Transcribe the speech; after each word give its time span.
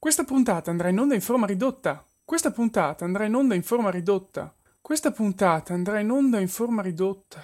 Questa 0.00 0.22
puntata 0.22 0.70
andrà 0.70 0.90
in 0.90 0.98
onda 1.00 1.14
in 1.14 1.20
forma 1.20 1.44
ridotta. 1.44 2.06
Questa 2.24 2.52
puntata 2.52 3.04
andrà 3.04 3.24
in 3.24 3.34
onda 3.34 3.56
in 3.56 3.64
forma 3.64 3.90
ridotta. 3.90 4.54
Questa 4.80 5.10
puntata 5.10 5.74
andrà 5.74 5.98
in 5.98 6.10
onda 6.10 6.38
in 6.38 6.46
forma 6.46 6.82
ridotta. 6.82 7.42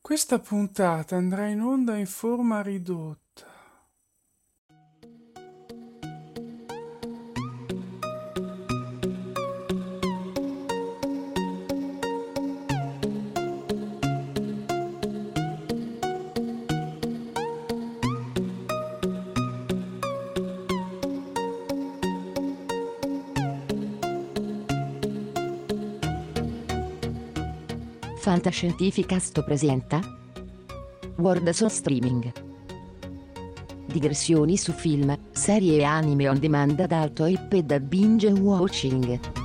Questa 0.00 0.38
puntata 0.38 1.16
andrà 1.16 1.48
in 1.48 1.60
onda 1.60 1.96
in 1.96 2.06
forma 2.06 2.62
ridotta. 2.62 3.21
Fantascientificast 28.22 29.42
presenta 29.42 29.98
World 31.16 31.50
on 31.50 31.68
Streaming 31.68 32.32
Digressioni 33.86 34.56
su 34.56 34.70
film, 34.70 35.18
serie 35.32 35.78
e 35.78 35.82
anime 35.82 36.28
on 36.28 36.38
demand 36.38 36.78
ad 36.78 36.92
alto 36.92 37.26
IP 37.26 37.56
da 37.56 37.80
binge 37.80 38.28
watching. 38.30 39.41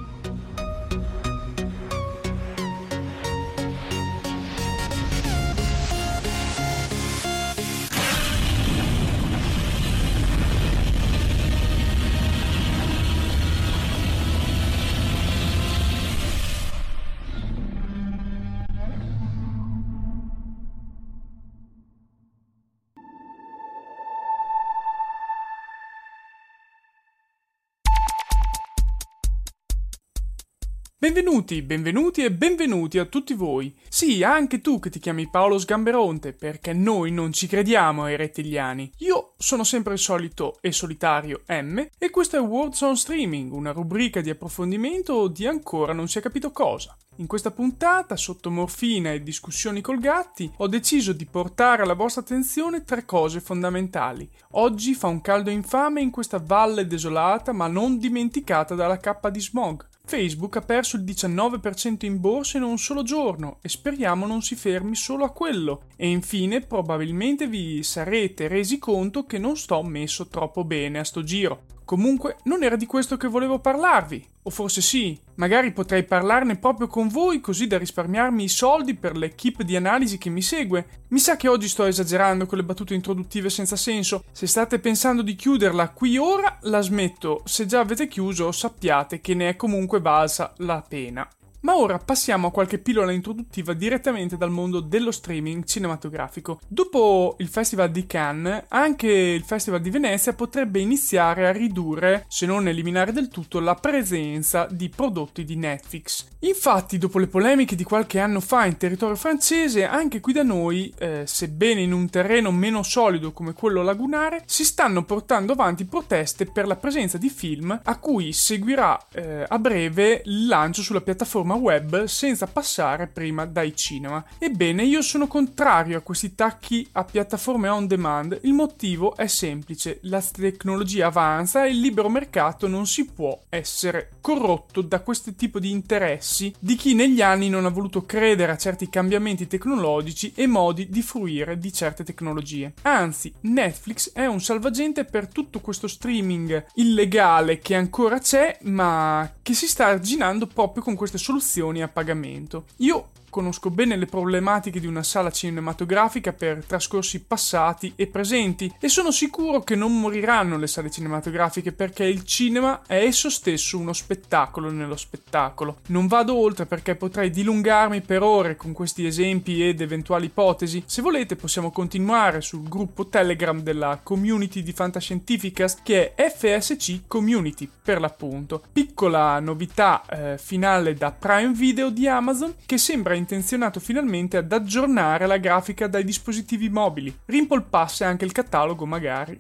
Benvenuti, 31.00 31.62
benvenuti 31.62 32.24
e 32.24 32.32
benvenuti 32.32 32.98
a 32.98 33.06
tutti 33.06 33.36
voi. 33.36 33.72
Sì, 33.88 34.24
anche 34.24 34.62
tu 34.62 34.80
che 34.80 34.90
ti 34.90 34.98
chiami 34.98 35.30
Paolo 35.30 35.60
Sgamberonte, 35.60 36.34
perché 36.34 36.74
noi 36.74 37.12
non 37.12 37.32
ci 37.32 37.46
crediamo 37.46 38.06
ai 38.06 38.16
rettiliani. 38.16 38.92
Io 39.02 39.36
sono 39.38 39.64
sempre 39.64 39.94
il 39.94 40.00
solito 40.00 40.58
e 40.60 40.72
solitario 40.72 41.44
M 41.50 41.86
e 42.00 42.10
questo 42.10 42.38
è 42.38 42.40
Words 42.40 42.82
on 42.82 42.98
Streaming, 42.98 43.54
una 43.54 43.74
rubrica 43.74 44.22
di 44.22 44.32
approfondimento 44.32 45.28
di 45.28 45.46
ancora 45.46 45.94
non 45.94 46.08
si 46.08 46.18
è 46.18 46.22
capito 46.22 46.52
cosa. 46.52 46.98
In 47.18 47.28
questa 47.28 47.52
puntata, 47.52 48.16
sotto 48.16 48.50
morfina 48.50 49.12
e 49.12 49.22
discussioni 49.22 49.82
col 49.82 50.00
gatti, 50.00 50.52
ho 50.58 50.68
deciso 50.68 51.14
di 51.14 51.28
portare 51.28 51.84
alla 51.84 51.94
vostra 51.94 52.22
attenzione 52.22 52.84
tre 52.84 53.06
cose 53.06 53.40
fondamentali. 53.40 54.28
Oggi 54.54 54.96
fa 54.96 55.06
un 55.06 55.22
caldo 55.22 55.52
infame 55.52 56.02
in 56.02 56.10
questa 56.10 56.42
valle 56.44 56.88
desolata 56.88 57.52
ma 57.52 57.68
non 57.68 58.00
dimenticata 58.00 58.74
dalla 58.74 58.98
cappa 58.98 59.30
di 59.30 59.40
smog. 59.40 59.88
Facebook 60.10 60.56
ha 60.56 60.62
perso 60.62 60.96
il 60.96 61.04
19% 61.04 62.06
in 62.06 62.22
borsa 62.22 62.56
in 62.56 62.64
un 62.64 62.78
solo 62.78 63.04
giorno 63.04 63.58
e 63.62 63.68
speriamo 63.68 64.26
non 64.26 64.42
si 64.42 64.56
fermi 64.56 64.96
solo 64.96 65.26
a 65.26 65.32
quello. 65.32 65.84
E 65.98 66.08
infine 66.08 66.62
probabilmente 66.62 67.48
vi 67.48 67.84
sarete 67.84 68.48
resi 68.48 68.80
conto 68.80 69.26
che 69.26 69.38
non 69.38 69.58
sto 69.58 69.84
messo 69.84 70.28
troppo 70.28 70.64
bene 70.64 71.00
a 71.00 71.04
sto 71.04 71.24
giro. 71.24 71.77
Comunque 71.88 72.36
non 72.44 72.64
era 72.64 72.76
di 72.76 72.86
questo 72.86 73.16
che 73.16 73.30
volevo 73.30 73.60
parlarvi. 73.60 74.22
O 74.44 74.50
forse 74.50 74.82
sì, 74.82 75.18
magari 75.36 75.72
potrei 75.72 76.04
parlarne 76.04 76.58
proprio 76.58 76.88
con 76.88 77.08
voi 77.08 77.40
così 77.40 77.66
da 77.66 77.78
risparmiarmi 77.78 78.44
i 78.44 78.50
soldi 78.50 78.94
per 78.94 79.16
l'equipe 79.16 79.64
di 79.64 79.78
analisi 79.78 80.18
che 80.18 80.30
mi 80.30 80.42
segue. 80.42 81.06
Mi 81.08 81.20
sa 81.20 81.38
che 81.38 81.48
oggi 81.48 81.70
sto 81.70 81.86
esagerando 81.86 82.46
con 82.46 82.58
le 82.58 82.66
battute 82.66 82.94
introduttive 82.94 83.50
senza 83.50 83.78
senso. 83.78 84.26
Se 84.34 84.48
state 84.48 84.80
pensando 84.80 85.22
di 85.22 85.36
chiuderla 85.36 85.92
qui 85.92 86.18
ora, 86.18 86.58
la 86.64 86.82
smetto. 86.82 87.42
Se 87.46 87.66
già 87.66 87.80
avete 87.80 88.10
chiuso, 88.10 88.52
sappiate 88.52 89.22
che 89.22 89.34
ne 89.34 89.48
è 89.48 89.56
comunque 89.56 90.02
valsa 90.02 90.54
la 90.58 90.84
pena. 90.86 91.26
Ma 91.68 91.76
ora 91.76 91.98
passiamo 91.98 92.48
a 92.48 92.52
qualche 92.52 92.78
pillola 92.78 93.12
introduttiva 93.12 93.74
direttamente 93.74 94.38
dal 94.38 94.50
mondo 94.50 94.80
dello 94.80 95.12
streaming 95.12 95.66
cinematografico. 95.66 96.62
Dopo 96.66 97.36
il 97.40 97.50
Festival 97.50 97.92
di 97.92 98.08
Cannes, 98.08 98.64
anche 98.70 99.10
il 99.10 99.44
Festival 99.44 99.82
di 99.82 99.90
Venezia 99.90 100.32
potrebbe 100.32 100.80
iniziare 100.80 101.46
a 101.46 101.52
ridurre, 101.52 102.24
se 102.30 102.46
non 102.46 102.70
eliminare 102.70 103.12
del 103.12 103.28
tutto, 103.28 103.60
la 103.60 103.76
presenza 103.76 104.66
di 104.72 104.88
prodotti 104.88 105.44
di 105.44 105.58
Netflix. 105.58 106.28
Infatti, 106.42 106.98
dopo 106.98 107.20
le 107.20 107.28
polemiche 107.28 107.76
di 107.76 107.84
qualche 107.84 108.20
anno 108.20 108.40
fa 108.40 108.64
in 108.64 108.78
territorio 108.78 109.18
francese, 109.18 109.86
anche 109.86 110.22
qui 110.22 110.32
da 110.32 110.44
noi, 110.44 110.94
eh, 110.98 111.24
sebbene 111.26 111.82
in 111.82 111.92
un 111.92 112.10
terreno 112.10 112.50
meno 112.50 112.82
solido 112.82 113.34
come 113.34 113.52
quello 113.52 113.84
lagunare, 113.84 114.42
si 114.46 114.64
stanno 114.64 115.04
portando 115.04 115.52
avanti 115.52 115.84
proteste 115.84 116.46
per 116.46 116.66
la 116.66 116.78
presenza 116.78 117.18
di 117.18 117.30
film 117.30 117.78
a 117.84 117.98
cui 117.98 118.32
seguirà 118.32 118.98
eh, 119.12 119.44
a 119.46 119.60
breve 119.60 120.22
il 120.24 120.48
lancio 120.48 120.82
sulla 120.82 121.02
piattaforma 121.02 121.56
web 121.58 122.06
senza 122.06 122.48
passare 122.48 123.08
prima 123.08 123.46
dai 123.46 123.76
cinema. 123.76 124.24
Ebbene, 124.38 124.84
io 124.84 125.02
sono 125.02 125.28
contrario 125.28 125.98
a 125.98 126.02
questi 126.02 126.36
tacchi 126.36 126.88
a 126.94 127.04
piattaforme 127.04 127.68
on 127.68 127.88
demand. 127.88 128.40
Il 128.44 128.54
motivo 128.54 129.16
è 129.16 129.28
semplice: 129.28 130.00
la 130.04 130.22
tecnologia 130.22 131.08
avanza 131.08 131.66
e 131.66 131.70
il 131.70 131.80
libero 131.80 132.10
mercato 132.10 132.68
non 132.68 132.86
si 132.86 133.06
può 133.06 133.40
essere 133.50 134.12
corrotto 134.22 134.82
da 134.82 135.00
questo 135.00 135.34
tipo 135.34 135.60
di 135.60 135.72
interessi 135.72 136.54
di 136.60 136.76
chi 136.76 136.94
negli 136.94 137.22
anni 137.22 137.50
non 137.50 137.66
ha 137.66 137.70
voluto 137.70 138.06
credere 138.06 138.52
a 138.52 138.58
certi 138.58 138.90
cambiamenti 138.90 139.48
tecnologici 139.48 140.32
e 140.36 140.48
modi 140.48 140.90
di 140.90 141.02
fruire 141.02 141.58
di 141.58 141.72
certe 141.74 142.04
tecnologie. 142.04 142.74
Anzi, 142.84 143.34
Netflix 143.42 144.12
è 144.14 144.26
un 144.26 144.42
salvagente 144.42 145.06
per 145.06 145.28
tutto 145.28 145.60
questo 145.60 145.88
streaming 145.88 146.66
illegale 146.76 147.60
che 147.60 147.76
ancora 147.76 148.20
c'è, 148.20 148.58
ma 148.64 149.32
che 149.42 149.54
si 149.54 149.68
sta 149.68 149.88
arginando 149.88 150.46
proprio 150.48 150.84
con 150.84 150.96
queste 150.96 151.18
soluzioni 151.18 151.37
soluzioni 151.38 151.82
a 151.82 151.88
pagamento. 151.88 152.66
Io 152.78 153.10
conosco 153.30 153.70
bene 153.70 153.96
le 153.96 154.06
problematiche 154.06 154.80
di 154.80 154.88
una 154.88 155.04
sala 155.04 155.32
cinematografica 155.32 156.34
per 156.34 156.64
trascorsi 156.66 157.24
passati 157.24 157.94
e 157.96 158.08
presenti 158.08 158.74
e 158.80 158.90
sono 158.90 159.12
sicuro 159.12 159.62
che 159.62 159.76
non 159.76 160.00
moriranno 160.00 160.58
le 160.58 160.68
sale 160.68 160.90
cinematografiche 160.90 161.72
perché 161.72 162.06
il 162.06 162.24
cinema 162.24 162.82
è 162.88 163.04
esso 163.04 163.30
stesso 163.30 163.78
uno 163.78 163.94
spettacolo 163.94 164.72
nello 164.72 164.96
spettacolo. 164.96 165.78
Non 165.88 166.08
vado 166.08 166.36
oltre 166.36 166.66
perché 166.66 166.96
potrei 166.96 167.30
dilungarmi 167.30 168.02
per 168.02 168.24
ore 168.24 168.56
con 168.56 168.74
questi 168.74 169.06
esempi 169.06 169.68
ed 169.68 169.82
eventuali 169.82 170.26
ipotesi. 170.26 170.84
Se 170.86 171.02
volete 171.02 171.36
possiamo 171.36 171.72
continuare 171.72 172.42
sul 172.42 172.68
gruppo 172.68 173.08
Telegram 173.08 173.60
della 173.62 174.00
community 174.02 174.64
di 174.64 174.72
Fantascientificast 174.72 175.80
che 175.84 176.14
è 176.16 176.30
FSC 176.30 177.02
Community 177.08 177.70
per 177.84 178.00
l'appunto. 178.00 178.64
Piccola 178.72 179.40
novità 179.40 180.04
eh, 180.10 180.38
finale 180.38 180.94
da 180.94 181.12
Prime 181.12 181.54
Video 181.54 181.90
di 181.90 182.08
Amazon 182.08 182.56
che 182.66 182.78
sembra 182.78 183.16
intenzionato 183.18 183.80
finalmente 183.80 184.38
ad 184.38 184.52
aggiornare 184.52 185.28
la 185.28 185.38
grafica 185.38 185.88
dai 185.88 186.04
dispositivi 186.04 186.70
mobili. 186.70 187.16
Rimpolpasse 187.26 188.04
anche 188.04 188.26
il 188.26 188.32
catalogo 188.32 188.86
magari. 188.86 189.38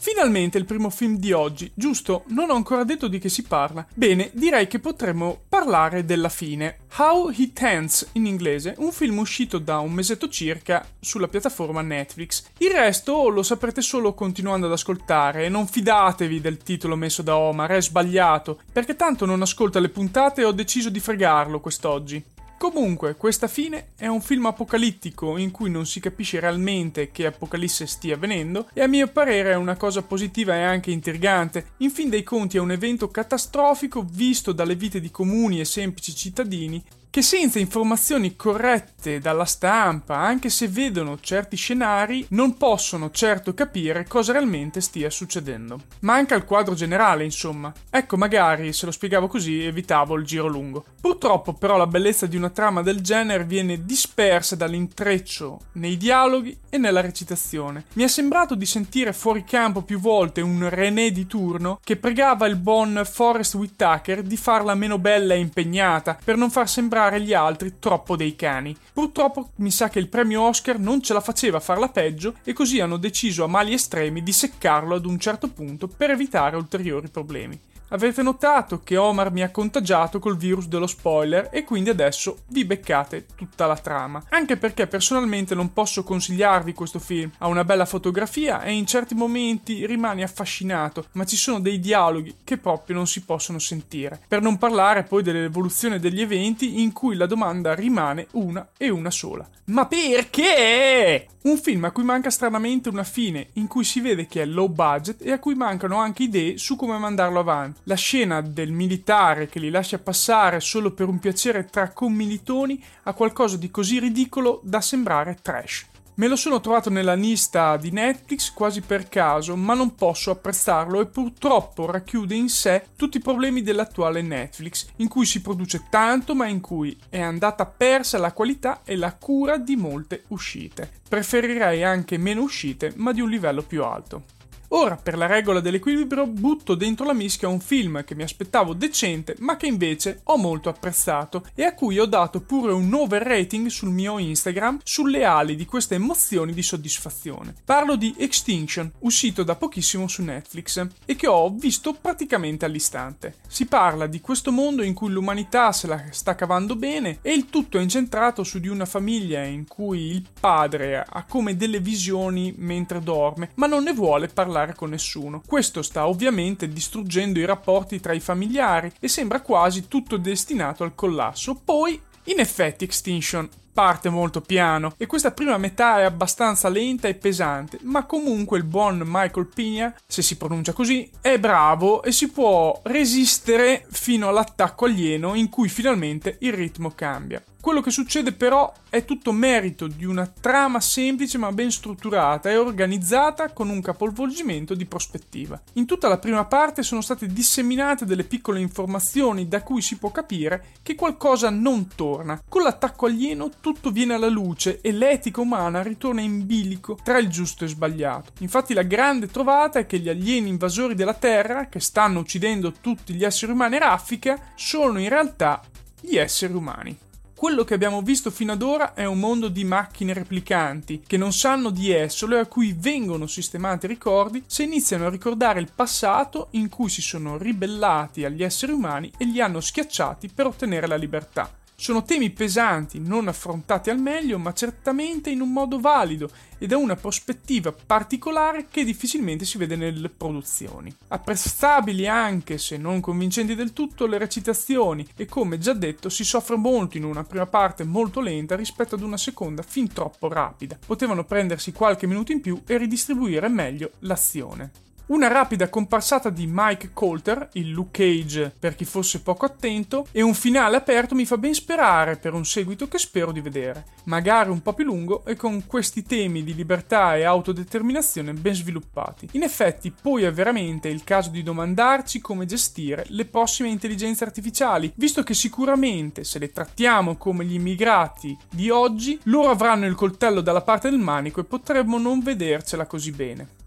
Finalmente 0.00 0.58
il 0.58 0.64
primo 0.64 0.90
film 0.90 1.16
di 1.16 1.32
oggi, 1.32 1.72
giusto? 1.74 2.22
Non 2.28 2.50
ho 2.50 2.54
ancora 2.54 2.84
detto 2.84 3.08
di 3.08 3.18
che 3.18 3.28
si 3.28 3.42
parla. 3.42 3.84
Bene, 3.92 4.30
direi 4.32 4.68
che 4.68 4.78
potremmo 4.78 5.40
parlare 5.48 6.04
della 6.04 6.28
fine. 6.28 6.82
How 6.98 7.32
It 7.34 7.60
Ends 7.60 8.10
in 8.12 8.24
inglese, 8.24 8.76
un 8.78 8.92
film 8.92 9.18
uscito 9.18 9.58
da 9.58 9.80
un 9.80 9.90
mesetto 9.90 10.28
circa 10.28 10.86
sulla 11.00 11.26
piattaforma 11.26 11.82
Netflix. 11.82 12.44
Il 12.58 12.70
resto 12.70 13.28
lo 13.28 13.42
saprete 13.42 13.80
solo 13.80 14.14
continuando 14.14 14.66
ad 14.66 14.72
ascoltare 14.72 15.46
e 15.46 15.48
non 15.48 15.66
fidatevi 15.66 16.40
del 16.40 16.58
titolo 16.58 16.94
messo 16.94 17.22
da 17.22 17.36
Omar, 17.36 17.70
è 17.72 17.82
sbagliato, 17.82 18.60
perché 18.72 18.94
tanto 18.94 19.26
non 19.26 19.42
ascolta 19.42 19.80
le 19.80 19.88
puntate 19.88 20.42
e 20.42 20.44
ho 20.44 20.52
deciso 20.52 20.90
di 20.90 21.00
fregarlo 21.00 21.58
quest'oggi. 21.58 22.24
Comunque, 22.58 23.14
questa 23.14 23.46
fine 23.46 23.90
è 23.96 24.08
un 24.08 24.20
film 24.20 24.46
apocalittico 24.46 25.36
in 25.36 25.52
cui 25.52 25.70
non 25.70 25.86
si 25.86 26.00
capisce 26.00 26.40
realmente 26.40 27.12
che 27.12 27.26
apocalisse 27.26 27.86
stia 27.86 28.16
avvenendo 28.16 28.68
e 28.72 28.82
a 28.82 28.88
mio 28.88 29.06
parere 29.06 29.52
è 29.52 29.54
una 29.54 29.76
cosa 29.76 30.02
positiva 30.02 30.56
e 30.56 30.62
anche 30.62 30.90
intrigante. 30.90 31.74
In 31.78 31.90
fin 31.90 32.10
dei 32.10 32.24
conti 32.24 32.56
è 32.56 32.60
un 32.60 32.72
evento 32.72 33.10
catastrofico 33.10 34.04
visto 34.04 34.50
dalle 34.50 34.74
vite 34.74 35.00
di 35.00 35.12
comuni 35.12 35.60
e 35.60 35.64
semplici 35.64 36.16
cittadini 36.16 36.82
che 37.10 37.22
senza 37.22 37.58
informazioni 37.58 38.36
corrette 38.36 39.18
dalla 39.18 39.44
stampa, 39.44 40.16
anche 40.16 40.50
se 40.50 40.68
vedono 40.68 41.18
certi 41.20 41.56
scenari, 41.56 42.26
non 42.30 42.56
possono 42.56 43.10
certo 43.10 43.54
capire 43.54 44.06
cosa 44.06 44.32
realmente 44.32 44.80
stia 44.80 45.08
succedendo. 45.08 45.80
Manca 46.00 46.34
il 46.34 46.44
quadro 46.44 46.74
generale, 46.74 47.24
insomma. 47.24 47.72
Ecco, 47.90 48.16
magari 48.16 48.72
se 48.72 48.86
lo 48.86 48.92
spiegavo 48.92 49.26
così 49.26 49.64
evitavo 49.64 50.16
il 50.16 50.24
giro 50.24 50.48
lungo. 50.48 50.84
Purtroppo 51.00 51.54
però 51.54 51.76
la 51.76 51.86
bellezza 51.86 52.26
di 52.26 52.36
una 52.36 52.50
trama 52.50 52.82
del 52.82 53.00
genere 53.00 53.44
viene 53.44 53.84
dispersa 53.84 54.54
dall'intreccio 54.54 55.60
nei 55.72 55.96
dialoghi 55.96 56.58
e 56.68 56.76
nella 56.76 57.00
recitazione. 57.00 57.84
Mi 57.94 58.04
è 58.04 58.08
sembrato 58.08 58.54
di 58.54 58.66
sentire 58.66 59.12
fuori 59.12 59.44
campo 59.44 59.82
più 59.82 59.98
volte 59.98 60.40
un 60.40 60.68
René 60.68 61.10
di 61.10 61.26
turno 61.26 61.80
che 61.82 61.96
pregava 61.96 62.46
il 62.46 62.56
buon 62.56 63.00
Forrest 63.10 63.54
Whitaker 63.54 64.22
di 64.22 64.36
farla 64.36 64.74
meno 64.74 64.98
bella 64.98 65.34
e 65.34 65.38
impegnata 65.38 66.18
per 66.22 66.36
non 66.36 66.50
far 66.50 66.68
sembrare 66.68 66.97
gli 67.18 67.32
altri 67.32 67.78
troppo 67.78 68.16
dei 68.16 68.34
cani. 68.34 68.76
Purtroppo 68.92 69.50
mi 69.56 69.70
sa 69.70 69.88
che 69.88 69.98
il 69.98 70.08
premio 70.08 70.42
Oscar 70.42 70.78
non 70.78 71.00
ce 71.00 71.12
la 71.12 71.20
faceva 71.20 71.60
farla 71.60 71.88
peggio 71.88 72.34
e 72.44 72.52
così 72.52 72.80
hanno 72.80 72.96
deciso 72.96 73.44
a 73.44 73.48
mali 73.48 73.72
estremi 73.72 74.22
di 74.22 74.32
seccarlo 74.32 74.94
ad 74.94 75.06
un 75.06 75.18
certo 75.18 75.48
punto 75.48 75.86
per 75.88 76.10
evitare 76.10 76.56
ulteriori 76.56 77.08
problemi. 77.08 77.58
Avete 77.90 78.20
notato 78.22 78.82
che 78.84 78.98
Omar 78.98 79.32
mi 79.32 79.42
ha 79.42 79.50
contagiato 79.50 80.18
col 80.18 80.36
virus 80.36 80.66
dello 80.66 80.86
spoiler 80.86 81.48
e 81.50 81.64
quindi 81.64 81.88
adesso 81.88 82.40
vi 82.48 82.66
beccate 82.66 83.24
tutta 83.34 83.64
la 83.64 83.78
trama. 83.78 84.22
Anche 84.28 84.58
perché 84.58 84.86
personalmente 84.86 85.54
non 85.54 85.72
posso 85.72 86.04
consigliarvi 86.04 86.74
questo 86.74 86.98
film. 86.98 87.30
Ha 87.38 87.46
una 87.46 87.64
bella 87.64 87.86
fotografia 87.86 88.60
e 88.60 88.72
in 88.72 88.86
certi 88.86 89.14
momenti 89.14 89.86
rimani 89.86 90.22
affascinato, 90.22 91.06
ma 91.12 91.24
ci 91.24 91.36
sono 91.36 91.60
dei 91.60 91.80
dialoghi 91.80 92.36
che 92.44 92.58
proprio 92.58 92.94
non 92.94 93.06
si 93.06 93.22
possono 93.22 93.58
sentire. 93.58 94.20
Per 94.28 94.42
non 94.42 94.58
parlare 94.58 95.04
poi 95.04 95.22
dell'evoluzione 95.22 95.98
degli 95.98 96.20
eventi 96.20 96.82
in 96.82 96.92
cui 96.92 97.16
la 97.16 97.26
domanda 97.26 97.74
rimane 97.74 98.26
una 98.32 98.68
e 98.76 98.90
una 98.90 99.10
sola. 99.10 99.48
Ma 99.64 99.86
perché? 99.86 101.26
Un 101.40 101.56
film 101.56 101.84
a 101.84 101.90
cui 101.90 102.02
manca 102.02 102.30
stranamente 102.30 102.88
una 102.88 103.04
fine, 103.04 103.48
in 103.54 103.66
cui 103.66 103.84
si 103.84 104.00
vede 104.00 104.26
che 104.26 104.42
è 104.42 104.46
low 104.46 104.68
budget 104.68 105.24
e 105.24 105.32
a 105.32 105.38
cui 105.38 105.54
mancano 105.54 105.96
anche 105.96 106.24
idee 106.24 106.58
su 106.58 106.76
come 106.76 106.98
mandarlo 106.98 107.38
avanti. 107.38 107.77
La 107.84 107.94
scena 107.94 108.40
del 108.40 108.70
militare 108.70 109.46
che 109.48 109.58
li 109.58 109.70
lascia 109.70 109.98
passare 109.98 110.60
solo 110.60 110.92
per 110.92 111.08
un 111.08 111.18
piacere 111.18 111.66
tra 111.66 111.90
commilitoni 111.90 112.82
ha 113.04 113.12
qualcosa 113.14 113.56
di 113.56 113.70
così 113.70 113.98
ridicolo 113.98 114.60
da 114.62 114.80
sembrare 114.80 115.38
trash. 115.40 115.86
Me 116.18 116.26
lo 116.26 116.34
sono 116.34 116.60
trovato 116.60 116.90
nella 116.90 117.14
lista 117.14 117.76
di 117.76 117.92
Netflix 117.92 118.52
quasi 118.52 118.80
per 118.80 119.08
caso, 119.08 119.54
ma 119.54 119.74
non 119.74 119.94
posso 119.94 120.32
apprezzarlo 120.32 121.00
e 121.00 121.06
purtroppo 121.06 121.88
racchiude 121.88 122.34
in 122.34 122.48
sé 122.48 122.86
tutti 122.96 123.18
i 123.18 123.22
problemi 123.22 123.62
dell'attuale 123.62 124.20
Netflix, 124.20 124.88
in 124.96 125.06
cui 125.06 125.24
si 125.24 125.40
produce 125.40 125.84
tanto 125.88 126.34
ma 126.34 126.48
in 126.48 126.60
cui 126.60 126.98
è 127.08 127.20
andata 127.20 127.66
persa 127.66 128.18
la 128.18 128.32
qualità 128.32 128.80
e 128.82 128.96
la 128.96 129.14
cura 129.14 129.58
di 129.58 129.76
molte 129.76 130.24
uscite. 130.28 130.90
Preferirei 131.08 131.84
anche 131.84 132.18
meno 132.18 132.42
uscite, 132.42 132.92
ma 132.96 133.12
di 133.12 133.20
un 133.20 133.30
livello 133.30 133.62
più 133.62 133.84
alto. 133.84 134.24
Ora, 134.70 134.96
per 134.96 135.16
la 135.16 135.24
regola 135.24 135.60
dell'equilibrio, 135.60 136.26
butto 136.26 136.74
dentro 136.74 137.06
la 137.06 137.14
mischia 137.14 137.48
un 137.48 137.60
film 137.60 138.04
che 138.04 138.14
mi 138.14 138.22
aspettavo 138.22 138.74
decente, 138.74 139.34
ma 139.38 139.56
che 139.56 139.66
invece 139.66 140.20
ho 140.24 140.36
molto 140.36 140.68
apprezzato 140.68 141.46
e 141.54 141.64
a 141.64 141.72
cui 141.72 141.98
ho 141.98 142.04
dato 142.04 142.40
pure 142.40 142.72
un 142.72 142.92
over 142.92 143.22
rating 143.22 143.68
sul 143.68 143.88
mio 143.88 144.18
Instagram 144.18 144.80
sulle 144.84 145.24
ali 145.24 145.56
di 145.56 145.64
queste 145.64 145.94
emozioni 145.94 146.52
di 146.52 146.62
soddisfazione. 146.62 147.54
Parlo 147.64 147.96
di 147.96 148.14
Extinction, 148.18 148.92
uscito 149.00 149.42
da 149.42 149.56
pochissimo 149.56 150.06
su 150.06 150.22
Netflix 150.22 150.86
e 151.06 151.16
che 151.16 151.26
ho 151.26 151.48
visto 151.48 151.94
praticamente 151.94 152.66
all'istante. 152.66 153.36
Si 153.48 153.64
parla 153.64 154.06
di 154.06 154.20
questo 154.20 154.52
mondo 154.52 154.82
in 154.82 154.92
cui 154.92 155.08
l'umanità 155.08 155.72
se 155.72 155.86
la 155.86 156.04
sta 156.10 156.34
cavando 156.34 156.76
bene 156.76 157.20
e 157.22 157.32
il 157.32 157.46
tutto 157.46 157.78
è 157.78 157.80
incentrato 157.80 158.44
su 158.44 158.58
di 158.58 158.68
una 158.68 158.84
famiglia 158.84 159.42
in 159.44 159.66
cui 159.66 160.10
il 160.10 160.26
padre 160.38 161.02
ha 161.08 161.24
come 161.24 161.56
delle 161.56 161.80
visioni 161.80 162.52
mentre 162.58 163.00
dorme, 163.00 163.52
ma 163.54 163.66
non 163.66 163.82
ne 163.82 163.94
vuole 163.94 164.28
parlare 164.28 164.56
parlare 164.58 164.74
con 164.74 164.90
nessuno. 164.90 165.42
Questo 165.46 165.82
sta 165.82 166.06
ovviamente 166.08 166.68
distruggendo 166.68 167.38
i 167.38 167.44
rapporti 167.44 168.00
tra 168.00 168.12
i 168.12 168.20
familiari 168.20 168.92
e 168.98 169.06
sembra 169.06 169.40
quasi 169.40 169.86
tutto 169.86 170.16
destinato 170.16 170.82
al 170.82 170.94
collasso. 170.94 171.60
Poi, 171.64 172.00
in 172.24 172.40
effetti, 172.40 172.84
Extinction 172.84 173.48
parte 173.72 174.08
molto 174.08 174.40
piano 174.40 174.92
e 174.96 175.06
questa 175.06 175.30
prima 175.30 175.56
metà 175.56 176.00
è 176.00 176.02
abbastanza 176.02 176.68
lenta 176.68 177.06
e 177.06 177.14
pesante, 177.14 177.78
ma 177.82 178.06
comunque 178.06 178.58
il 178.58 178.64
buon 178.64 179.02
Michael 179.04 179.46
Pina, 179.46 179.94
se 180.04 180.20
si 180.20 180.36
pronuncia 180.36 180.72
così, 180.72 181.08
è 181.20 181.38
bravo 181.38 182.02
e 182.02 182.10
si 182.10 182.28
può 182.28 182.80
resistere 182.82 183.86
fino 183.88 184.26
all'attacco 184.26 184.86
alieno 184.86 185.34
in 185.34 185.48
cui 185.48 185.68
finalmente 185.68 186.38
il 186.40 186.52
ritmo 186.54 186.90
cambia. 186.90 187.40
Quello 187.68 187.82
che 187.82 187.90
succede 187.90 188.32
però 188.32 188.72
è 188.88 189.04
tutto 189.04 189.30
merito 189.30 189.88
di 189.88 190.06
una 190.06 190.26
trama 190.26 190.80
semplice 190.80 191.36
ma 191.36 191.52
ben 191.52 191.70
strutturata 191.70 192.48
e 192.48 192.56
organizzata 192.56 193.52
con 193.52 193.68
un 193.68 193.82
capovolgimento 193.82 194.72
di 194.72 194.86
prospettiva. 194.86 195.60
In 195.74 195.84
tutta 195.84 196.08
la 196.08 196.16
prima 196.16 196.46
parte 196.46 196.82
sono 196.82 197.02
state 197.02 197.26
disseminate 197.26 198.06
delle 198.06 198.24
piccole 198.24 198.60
informazioni 198.60 199.48
da 199.48 199.62
cui 199.62 199.82
si 199.82 199.98
può 199.98 200.10
capire 200.10 200.76
che 200.82 200.94
qualcosa 200.94 201.50
non 201.50 201.88
torna. 201.94 202.42
Con 202.48 202.62
l'attacco 202.62 203.04
alieno 203.04 203.50
tutto 203.60 203.90
viene 203.90 204.14
alla 204.14 204.30
luce 204.30 204.80
e 204.80 204.90
l'etica 204.90 205.42
umana 205.42 205.82
ritorna 205.82 206.22
in 206.22 206.46
bilico 206.46 206.96
tra 207.04 207.18
il 207.18 207.28
giusto 207.28 207.66
e 207.66 207.68
sbagliato. 207.68 208.32
Infatti 208.38 208.72
la 208.72 208.82
grande 208.82 209.26
trovata 209.26 209.78
è 209.78 209.84
che 209.84 209.98
gli 209.98 210.08
alieni 210.08 210.48
invasori 210.48 210.94
della 210.94 211.12
Terra, 211.12 211.66
che 211.66 211.80
stanno 211.80 212.20
uccidendo 212.20 212.72
tutti 212.72 213.12
gli 213.12 213.24
esseri 213.24 213.52
umani 213.52 213.76
raffica, 213.78 214.52
sono 214.54 214.98
in 214.98 215.10
realtà 215.10 215.60
gli 216.00 216.16
esseri 216.16 216.54
umani. 216.54 216.98
Quello 217.38 217.62
che 217.62 217.74
abbiamo 217.74 218.02
visto 218.02 218.32
fino 218.32 218.50
ad 218.50 218.62
ora 218.62 218.94
è 218.94 219.04
un 219.04 219.20
mondo 219.20 219.46
di 219.46 219.62
macchine 219.62 220.12
replicanti 220.12 221.04
che 221.06 221.16
non 221.16 221.32
sanno 221.32 221.70
di 221.70 221.92
essere 221.92 222.34
e 222.34 222.40
a 222.40 222.46
cui 222.46 222.74
vengono 222.76 223.28
sistemati 223.28 223.86
ricordi 223.86 224.42
se 224.44 224.64
iniziano 224.64 225.06
a 225.06 225.08
ricordare 225.08 225.60
il 225.60 225.70
passato 225.72 226.48
in 226.52 226.68
cui 226.68 226.88
si 226.88 227.00
sono 227.00 227.38
ribellati 227.38 228.24
agli 228.24 228.42
esseri 228.42 228.72
umani 228.72 229.12
e 229.16 229.24
li 229.24 229.40
hanno 229.40 229.60
schiacciati 229.60 230.30
per 230.34 230.46
ottenere 230.46 230.88
la 230.88 230.96
libertà. 230.96 231.57
Sono 231.80 232.02
temi 232.02 232.30
pesanti, 232.30 232.98
non 232.98 233.28
affrontati 233.28 233.88
al 233.88 234.00
meglio, 234.00 234.36
ma 234.36 234.52
certamente 234.52 235.30
in 235.30 235.40
un 235.40 235.52
modo 235.52 235.78
valido 235.78 236.28
e 236.58 236.66
da 236.66 236.76
una 236.76 236.96
prospettiva 236.96 237.72
particolare 237.72 238.66
che 238.68 238.82
difficilmente 238.82 239.44
si 239.44 239.58
vede 239.58 239.76
nelle 239.76 240.08
produzioni. 240.08 240.92
Apprezzabili 241.06 242.08
anche 242.08 242.58
se 242.58 242.78
non 242.78 242.98
convincenti 243.00 243.54
del 243.54 243.72
tutto 243.72 244.06
le 244.06 244.18
recitazioni 244.18 245.06
e 245.14 245.26
come 245.26 245.58
già 245.58 245.72
detto 245.72 246.08
si 246.08 246.24
soffre 246.24 246.56
molto 246.56 246.96
in 246.96 247.04
una 247.04 247.22
prima 247.22 247.46
parte 247.46 247.84
molto 247.84 248.20
lenta 248.20 248.56
rispetto 248.56 248.96
ad 248.96 249.02
una 249.02 249.16
seconda 249.16 249.62
fin 249.62 249.86
troppo 249.92 250.26
rapida. 250.26 250.76
Potevano 250.84 251.22
prendersi 251.22 251.70
qualche 251.70 252.08
minuto 252.08 252.32
in 252.32 252.40
più 252.40 252.60
e 252.66 252.76
ridistribuire 252.76 253.46
meglio 253.46 253.92
l'azione. 254.00 254.87
Una 255.08 255.28
rapida 255.28 255.70
comparsata 255.70 256.28
di 256.28 256.46
Mike 256.46 256.90
Coulter, 256.92 257.48
il 257.52 257.70
Luke 257.70 258.02
Cage 258.02 258.52
per 258.58 258.74
chi 258.74 258.84
fosse 258.84 259.22
poco 259.22 259.46
attento, 259.46 260.06
e 260.12 260.20
un 260.20 260.34
finale 260.34 260.76
aperto 260.76 261.14
mi 261.14 261.24
fa 261.24 261.38
ben 261.38 261.54
sperare 261.54 262.16
per 262.16 262.34
un 262.34 262.44
seguito 262.44 262.88
che 262.88 262.98
spero 262.98 263.32
di 263.32 263.40
vedere, 263.40 263.86
magari 264.04 264.50
un 264.50 264.60
po' 264.60 264.74
più 264.74 264.84
lungo 264.84 265.24
e 265.24 265.34
con 265.34 265.64
questi 265.64 266.02
temi 266.02 266.44
di 266.44 266.54
libertà 266.54 267.16
e 267.16 267.24
autodeterminazione 267.24 268.34
ben 268.34 268.52
sviluppati. 268.52 269.30
In 269.32 269.44
effetti, 269.44 269.90
poi 269.98 270.24
è 270.24 270.30
veramente 270.30 270.88
il 270.88 271.02
caso 271.04 271.30
di 271.30 271.42
domandarci 271.42 272.20
come 272.20 272.44
gestire 272.44 273.06
le 273.08 273.24
prossime 273.24 273.70
intelligenze 273.70 274.24
artificiali, 274.24 274.92
visto 274.96 275.22
che 275.22 275.32
sicuramente 275.32 276.22
se 276.22 276.38
le 276.38 276.52
trattiamo 276.52 277.16
come 277.16 277.46
gli 277.46 277.54
immigrati 277.54 278.36
di 278.50 278.68
oggi, 278.68 279.18
loro 279.22 279.48
avranno 279.48 279.86
il 279.86 279.94
coltello 279.94 280.42
dalla 280.42 280.60
parte 280.60 280.90
del 280.90 280.98
manico 280.98 281.40
e 281.40 281.44
potremmo 281.44 281.96
non 281.96 282.20
vedercela 282.20 282.84
così 282.84 283.10
bene. 283.10 283.57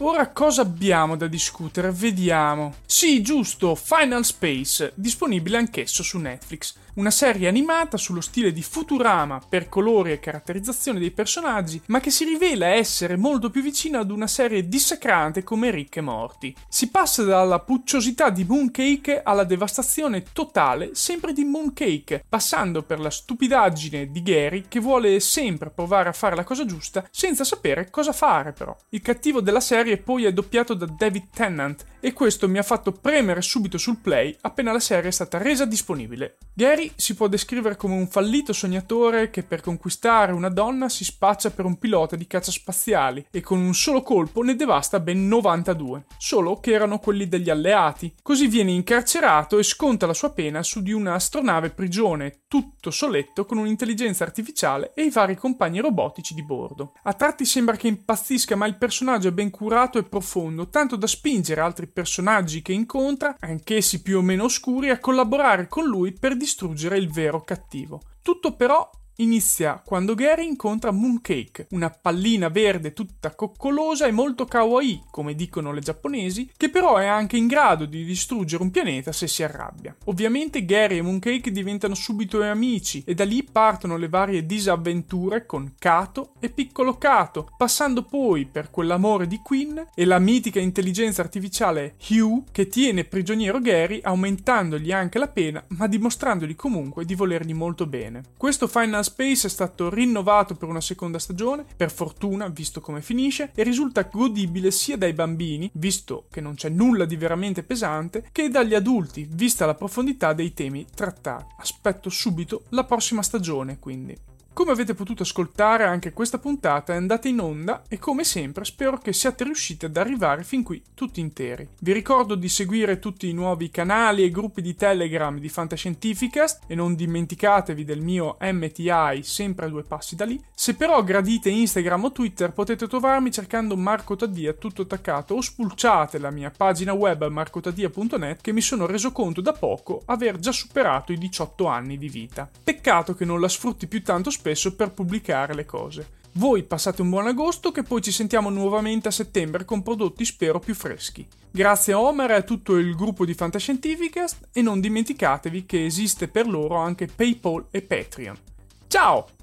Ora 0.00 0.28
cosa 0.28 0.62
abbiamo 0.62 1.16
da 1.16 1.26
discutere? 1.26 1.90
Vediamo. 1.90 2.74
Sì, 2.86 3.20
giusto, 3.20 3.74
Final 3.74 4.24
Space, 4.24 4.92
disponibile 4.94 5.56
anch'esso 5.56 6.04
su 6.04 6.18
Netflix 6.18 6.74
una 6.98 7.10
serie 7.12 7.46
animata 7.46 7.96
sullo 7.96 8.20
stile 8.20 8.52
di 8.52 8.60
Futurama 8.60 9.40
per 9.48 9.68
colori 9.68 10.10
e 10.10 10.18
caratterizzazione 10.18 10.98
dei 10.98 11.12
personaggi, 11.12 11.80
ma 11.86 12.00
che 12.00 12.10
si 12.10 12.24
rivela 12.24 12.66
essere 12.66 13.16
molto 13.16 13.50
più 13.50 13.62
vicina 13.62 14.00
ad 14.00 14.10
una 14.10 14.26
serie 14.26 14.68
dissacrante 14.68 15.44
come 15.44 15.70
Rick 15.70 15.98
e 15.98 16.00
Morty. 16.00 16.52
Si 16.68 16.90
passa 16.90 17.22
dalla 17.22 17.60
pucciosità 17.60 18.30
di 18.30 18.44
Mooncake 18.44 19.22
alla 19.22 19.44
devastazione 19.44 20.24
totale 20.32 20.90
sempre 20.94 21.32
di 21.32 21.44
Mooncake, 21.44 22.24
passando 22.28 22.82
per 22.82 22.98
la 22.98 23.10
stupidaggine 23.10 24.10
di 24.10 24.22
Gary 24.22 24.64
che 24.66 24.80
vuole 24.80 25.20
sempre 25.20 25.70
provare 25.70 26.08
a 26.08 26.12
fare 26.12 26.34
la 26.34 26.44
cosa 26.44 26.64
giusta 26.64 27.06
senza 27.12 27.44
sapere 27.44 27.90
cosa 27.90 28.12
fare 28.12 28.52
però. 28.52 28.76
Il 28.88 29.02
cattivo 29.02 29.40
della 29.40 29.60
serie 29.60 29.98
poi 29.98 30.24
è 30.24 30.32
doppiato 30.32 30.74
da 30.74 30.86
David 30.86 31.28
Tennant 31.32 31.84
e 32.00 32.12
questo 32.12 32.48
mi 32.48 32.58
ha 32.58 32.62
fatto 32.64 32.90
premere 32.90 33.40
subito 33.40 33.78
sul 33.78 33.98
play 33.98 34.36
appena 34.40 34.72
la 34.72 34.80
serie 34.80 35.10
è 35.10 35.12
stata 35.12 35.38
resa 35.38 35.64
disponibile. 35.64 36.38
Gary 36.54 36.87
si 36.96 37.14
può 37.14 37.28
descrivere 37.28 37.76
come 37.76 37.94
un 37.94 38.06
fallito 38.08 38.52
sognatore 38.52 39.30
che 39.30 39.42
per 39.42 39.60
conquistare 39.60 40.32
una 40.32 40.48
donna 40.48 40.88
si 40.88 41.04
spaccia 41.04 41.50
per 41.50 41.64
un 41.64 41.78
pilota 41.78 42.16
di 42.16 42.26
caccia 42.26 42.50
spaziali 42.50 43.26
e 43.30 43.40
con 43.40 43.58
un 43.58 43.74
solo 43.74 44.02
colpo 44.02 44.42
ne 44.42 44.56
devasta 44.56 45.00
ben 45.00 45.26
92, 45.28 46.04
solo 46.16 46.60
che 46.60 46.72
erano 46.72 46.98
quelli 46.98 47.28
degli 47.28 47.50
alleati. 47.50 48.14
Così 48.22 48.46
viene 48.46 48.72
incarcerato 48.72 49.58
e 49.58 49.62
sconta 49.62 50.06
la 50.06 50.14
sua 50.14 50.30
pena 50.30 50.62
su 50.62 50.82
di 50.82 50.92
una 50.92 51.14
astronave 51.14 51.70
prigione, 51.70 52.42
tutto 52.48 52.90
soletto 52.90 53.44
con 53.44 53.58
un'intelligenza 53.58 54.24
artificiale 54.24 54.92
e 54.94 55.02
i 55.02 55.10
vari 55.10 55.36
compagni 55.36 55.80
robotici 55.80 56.34
di 56.34 56.44
bordo. 56.44 56.92
A 57.02 57.12
tratti 57.12 57.44
sembra 57.44 57.76
che 57.76 57.88
impazzisca, 57.88 58.56
ma 58.56 58.66
il 58.66 58.78
personaggio 58.78 59.28
è 59.28 59.32
ben 59.32 59.50
curato 59.50 59.98
e 59.98 60.04
profondo, 60.04 60.68
tanto 60.68 60.96
da 60.96 61.06
spingere 61.06 61.60
altri 61.60 61.86
personaggi 61.86 62.62
che 62.62 62.72
incontra, 62.72 63.36
anch'essi 63.40 64.02
più 64.02 64.18
o 64.18 64.22
meno 64.22 64.44
oscuri, 64.44 64.90
a 64.90 64.98
collaborare 64.98 65.68
con 65.68 65.84
lui 65.84 66.12
per 66.12 66.36
distruggere 66.36 66.67
il 66.96 67.10
vero 67.10 67.42
cattivo. 67.42 68.00
Tutto 68.22 68.54
però 68.54 68.88
inizia 69.20 69.80
quando 69.84 70.14
Gary 70.14 70.46
incontra 70.46 70.90
Mooncake, 70.90 71.66
una 71.70 71.90
pallina 71.90 72.48
verde 72.48 72.92
tutta 72.92 73.34
coccolosa 73.34 74.06
e 74.06 74.12
molto 74.12 74.44
kawaii, 74.44 75.04
come 75.10 75.34
dicono 75.34 75.72
le 75.72 75.80
giapponesi, 75.80 76.50
che 76.56 76.70
però 76.70 76.96
è 76.96 77.06
anche 77.06 77.36
in 77.36 77.46
grado 77.46 77.84
di 77.84 78.04
distruggere 78.04 78.62
un 78.62 78.70
pianeta 78.70 79.12
se 79.12 79.26
si 79.26 79.42
arrabbia. 79.42 79.96
Ovviamente 80.04 80.64
Gary 80.64 80.98
e 80.98 81.02
Mooncake 81.02 81.50
diventano 81.50 81.94
subito 81.94 82.42
amici 82.42 83.02
e 83.04 83.14
da 83.14 83.24
lì 83.24 83.42
partono 83.42 83.96
le 83.96 84.08
varie 84.08 84.46
disavventure 84.46 85.46
con 85.46 85.74
Kato 85.78 86.32
e 86.38 86.50
Piccolo 86.50 86.96
Kato, 86.96 87.50
passando 87.56 88.04
poi 88.04 88.46
per 88.46 88.70
quell'amore 88.70 89.26
di 89.26 89.40
Quinn 89.42 89.78
e 89.94 90.04
la 90.04 90.18
mitica 90.18 90.60
intelligenza 90.60 91.22
artificiale 91.22 91.96
Hugh 92.08 92.44
che 92.52 92.68
tiene 92.68 93.04
prigioniero 93.04 93.60
Gary 93.60 94.00
aumentandogli 94.02 94.92
anche 94.92 95.18
la 95.18 95.28
pena 95.28 95.64
ma 95.68 95.86
dimostrandogli 95.86 96.54
comunque 96.54 97.04
di 97.04 97.14
volergli 97.14 97.54
molto 97.54 97.86
bene. 97.86 98.22
Questo 98.36 98.68
Final 98.68 99.04
Space 99.08 99.46
è 99.46 99.50
stato 99.50 99.88
rinnovato 99.88 100.54
per 100.54 100.68
una 100.68 100.82
seconda 100.82 101.18
stagione, 101.18 101.64
per 101.76 101.90
fortuna, 101.90 102.46
visto 102.48 102.82
come 102.82 103.00
finisce, 103.00 103.52
e 103.54 103.62
risulta 103.62 104.02
godibile 104.02 104.70
sia 104.70 104.98
dai 104.98 105.14
bambini, 105.14 105.70
visto 105.74 106.26
che 106.30 106.42
non 106.42 106.54
c'è 106.54 106.68
nulla 106.68 107.06
di 107.06 107.16
veramente 107.16 107.62
pesante, 107.62 108.28
che 108.30 108.50
dagli 108.50 108.74
adulti, 108.74 109.26
vista 109.30 109.64
la 109.64 109.74
profondità 109.74 110.34
dei 110.34 110.52
temi 110.52 110.86
trattati. 110.94 111.54
Aspetto 111.58 112.10
subito 112.10 112.64
la 112.70 112.84
prossima 112.84 113.22
stagione, 113.22 113.78
quindi. 113.78 114.16
Come 114.58 114.72
avete 114.72 114.94
potuto 114.94 115.22
ascoltare 115.22 115.84
anche 115.84 116.12
questa 116.12 116.38
puntata 116.38 116.92
è 116.92 116.96
andata 116.96 117.28
in 117.28 117.38
onda 117.38 117.84
e 117.88 118.00
come 118.00 118.24
sempre 118.24 118.64
spero 118.64 118.98
che 118.98 119.12
siate 119.12 119.44
riusciti 119.44 119.84
ad 119.84 119.96
arrivare 119.96 120.42
fin 120.42 120.64
qui 120.64 120.82
tutti 120.94 121.20
interi. 121.20 121.68
Vi 121.78 121.92
ricordo 121.92 122.34
di 122.34 122.48
seguire 122.48 122.98
tutti 122.98 123.28
i 123.28 123.32
nuovi 123.32 123.70
canali 123.70 124.24
e 124.24 124.32
gruppi 124.32 124.60
di 124.60 124.74
Telegram 124.74 125.38
di 125.38 125.48
Fantascientificast 125.48 126.64
e 126.66 126.74
non 126.74 126.96
dimenticatevi 126.96 127.84
del 127.84 128.00
mio 128.00 128.36
MTI 128.40 129.20
sempre 129.22 129.66
a 129.66 129.68
due 129.68 129.84
passi 129.84 130.16
da 130.16 130.24
lì. 130.24 130.42
Se 130.52 130.74
però 130.74 131.04
gradite 131.04 131.50
Instagram 131.50 132.06
o 132.06 132.10
Twitter 132.10 132.50
potete 132.50 132.88
trovarmi 132.88 133.30
cercando 133.30 133.76
Marco 133.76 134.16
Taddia 134.16 134.54
tutto 134.54 134.82
attaccato 134.82 135.34
o 135.34 135.40
spulciate 135.40 136.18
la 136.18 136.32
mia 136.32 136.50
pagina 136.50 136.94
web 136.94 137.24
marcotadia.net 137.28 138.40
che 138.40 138.52
mi 138.52 138.60
sono 138.60 138.86
reso 138.86 139.12
conto 139.12 139.40
da 139.40 139.52
poco 139.52 140.02
aver 140.06 140.40
già 140.40 140.50
superato 140.50 141.12
i 141.12 141.16
18 141.16 141.64
anni 141.66 141.96
di 141.96 142.08
vita. 142.08 142.50
Peccato 142.64 143.14
che 143.14 143.24
non 143.24 143.40
la 143.40 143.48
sfrutti 143.48 143.86
più 143.86 144.02
tanto 144.02 144.30
spesso 144.30 144.46
spesso 144.48 144.74
per 144.74 144.92
pubblicare 144.92 145.54
le 145.54 145.66
cose. 145.66 146.16
Voi 146.32 146.62
passate 146.62 147.02
un 147.02 147.10
buon 147.10 147.26
agosto 147.26 147.72
che 147.72 147.82
poi 147.82 148.00
ci 148.00 148.12
sentiamo 148.12 148.48
nuovamente 148.48 149.08
a 149.08 149.10
settembre 149.10 149.64
con 149.64 149.82
prodotti 149.82 150.24
spero 150.24 150.58
più 150.58 150.74
freschi. 150.74 151.26
Grazie 151.50 151.92
a 151.92 152.00
Homer 152.00 152.30
e 152.30 152.34
a 152.34 152.42
tutto 152.42 152.76
il 152.76 152.94
gruppo 152.94 153.24
di 153.24 153.34
Fantascientificast 153.34 154.48
e 154.52 154.62
non 154.62 154.80
dimenticatevi 154.80 155.66
che 155.66 155.84
esiste 155.84 156.28
per 156.28 156.46
loro 156.46 156.76
anche 156.76 157.06
PayPal 157.06 157.66
e 157.70 157.82
Patreon. 157.82 158.38
Ciao! 158.86 159.37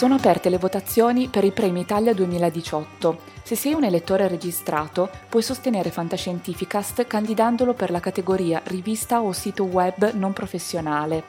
Sono 0.00 0.14
aperte 0.14 0.48
le 0.48 0.56
votazioni 0.56 1.28
per 1.28 1.44
i 1.44 1.52
Premi 1.52 1.80
Italia 1.80 2.14
2018. 2.14 3.18
Se 3.42 3.54
sei 3.54 3.74
un 3.74 3.84
elettore 3.84 4.28
registrato, 4.28 5.10
puoi 5.28 5.42
sostenere 5.42 5.90
Fantascientificast 5.90 7.06
candidandolo 7.06 7.74
per 7.74 7.90
la 7.90 8.00
categoria 8.00 8.62
rivista 8.64 9.20
o 9.20 9.32
sito 9.32 9.64
web 9.64 10.14
non 10.14 10.32
professionale. 10.32 11.24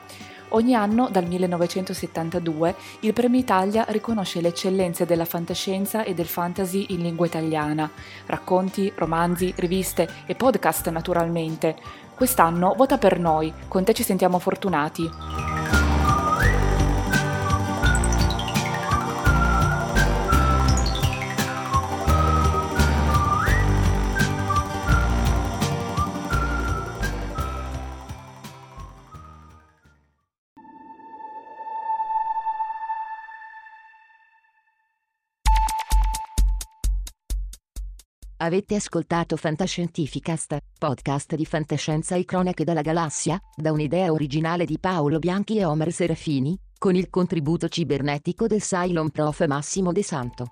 Ogni 0.54 0.74
anno, 0.74 1.10
dal 1.10 1.26
1972, 1.26 2.74
il 3.00 3.12
Premio 3.12 3.40
Italia 3.40 3.84
riconosce 3.90 4.40
le 4.40 4.48
eccellenze 4.48 5.04
della 5.04 5.26
fantascienza 5.26 6.02
e 6.02 6.14
del 6.14 6.24
fantasy 6.24 6.86
in 6.94 7.02
lingua 7.02 7.26
italiana. 7.26 7.90
Racconti, 8.24 8.90
romanzi, 8.96 9.52
riviste 9.54 10.08
e 10.24 10.34
podcast 10.34 10.88
naturalmente. 10.88 11.76
Quest'anno 12.14 12.72
vota 12.74 12.96
per 12.96 13.18
noi, 13.18 13.52
con 13.68 13.84
te 13.84 13.92
ci 13.92 14.02
sentiamo 14.02 14.38
fortunati. 14.38 15.51
Avete 38.42 38.74
ascoltato 38.74 39.36
Fantascientificast, 39.36 40.58
podcast 40.76 41.36
di 41.36 41.44
fantascienza 41.44 42.16
e 42.16 42.24
cronache 42.24 42.64
dalla 42.64 42.80
galassia, 42.80 43.40
da 43.54 43.70
un'idea 43.70 44.10
originale 44.10 44.64
di 44.64 44.80
Paolo 44.80 45.20
Bianchi 45.20 45.58
e 45.58 45.64
Omer 45.64 45.92
Serafini, 45.92 46.58
con 46.76 46.96
il 46.96 47.08
contributo 47.08 47.68
cibernetico 47.68 48.48
del 48.48 48.60
Cylon 48.60 49.10
Prof 49.10 49.46
Massimo 49.46 49.92
De 49.92 50.02
Santo. 50.02 50.46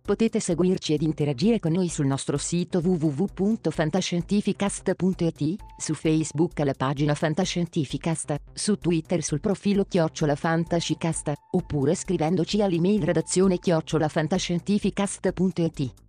Potete 0.00 0.40
seguirci 0.40 0.94
ed 0.94 1.02
interagire 1.02 1.58
con 1.58 1.72
noi 1.72 1.90
sul 1.90 2.06
nostro 2.06 2.38
sito 2.38 2.80
www.fantascientificast.it, 2.82 5.56
su 5.76 5.92
Facebook 5.92 6.58
alla 6.58 6.72
pagina 6.72 7.14
Fantascientificast, 7.14 8.34
su 8.54 8.76
Twitter 8.76 9.22
sul 9.22 9.40
profilo 9.40 9.84
Chiocciola 9.84 10.36
Fantascicast, 10.36 11.34
oppure 11.50 11.94
scrivendoci 11.94 12.62
all'email 12.62 13.02
redazione 13.02 13.58
chiocciolafantascientificast.it. 13.58 16.08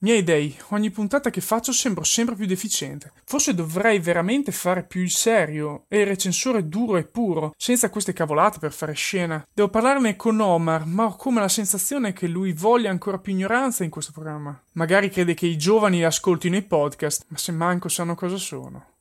Miei 0.00 0.22
dei, 0.22 0.56
ogni 0.68 0.90
puntata 0.90 1.28
che 1.28 1.40
faccio 1.40 1.72
sembro 1.72 2.04
sempre 2.04 2.36
più 2.36 2.46
deficiente. 2.46 3.10
Forse 3.24 3.52
dovrei 3.52 3.98
veramente 3.98 4.52
fare 4.52 4.84
più 4.84 5.00
il 5.00 5.10
serio 5.10 5.86
e 5.88 5.98
il 6.02 6.06
recensore 6.06 6.68
duro 6.68 6.98
e 6.98 7.02
puro, 7.02 7.52
senza 7.56 7.90
queste 7.90 8.12
cavolate 8.12 8.60
per 8.60 8.72
fare 8.72 8.92
scena. 8.92 9.44
Devo 9.52 9.68
parlarne 9.68 10.14
con 10.14 10.38
Omar, 10.38 10.86
ma 10.86 11.06
ho 11.06 11.16
come 11.16 11.40
la 11.40 11.48
sensazione 11.48 12.12
che 12.12 12.28
lui 12.28 12.52
voglia 12.52 12.90
ancora 12.90 13.18
più 13.18 13.32
ignoranza 13.32 13.82
in 13.82 13.90
questo 13.90 14.12
programma. 14.12 14.56
Magari 14.74 15.10
crede 15.10 15.34
che 15.34 15.46
i 15.46 15.58
giovani 15.58 16.04
ascoltino 16.04 16.54
i 16.54 16.62
podcast, 16.62 17.24
ma 17.30 17.36
se 17.36 17.50
manco 17.50 17.88
sanno 17.88 18.14
cosa 18.14 18.36
sono. 18.36 18.97